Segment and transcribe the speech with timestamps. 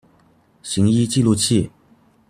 [0.63, 1.69] 行醫記錄器